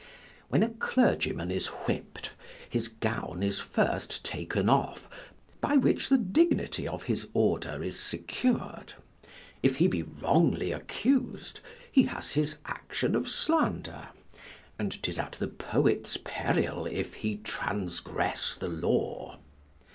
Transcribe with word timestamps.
When 0.49 0.63
a 0.63 0.69
clergyman 0.69 1.51
is 1.51 1.67
whipp'd, 1.67 2.31
his 2.67 2.87
gown 2.87 3.43
is 3.43 3.59
first 3.59 4.25
taken 4.25 4.67
off, 4.67 5.07
by 5.61 5.77
which 5.77 6.09
the 6.09 6.17
dignity 6.17 6.87
of 6.87 7.03
his 7.03 7.27
order 7.35 7.83
is 7.83 7.99
secur'd: 7.99 8.95
if 9.61 9.75
he 9.75 9.87
be 9.87 10.01
wrongfully 10.01 10.73
accus'd, 10.73 11.59
he 11.91 12.05
has 12.07 12.31
his 12.31 12.57
action 12.65 13.15
of 13.15 13.29
slander; 13.29 14.07
and 14.79 15.03
'tis 15.03 15.19
at 15.19 15.33
the 15.33 15.47
poet's 15.49 16.17
peril 16.23 16.87
if 16.87 17.13
he 17.13 17.37
transgress 17.37 18.55
the 18.55 18.69
law. 18.69 19.37